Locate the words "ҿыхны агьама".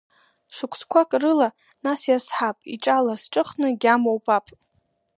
3.33-4.09